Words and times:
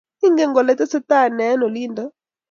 Ingen 0.27 0.51
kole 0.55 0.73
tesetai 0.79 1.27
neeng 1.37 1.63
olindo? 1.67 2.05